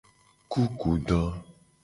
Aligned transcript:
Kukudo. 0.51 1.19